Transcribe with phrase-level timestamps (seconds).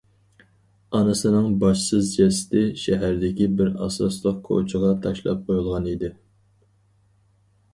[0.99, 6.11] ئانىسىنىڭ باشسىز جەسىتى شەھەردىكى بىر ئاساسلىق كوچىغا تاشلاپ قويۇلغان ئىدى.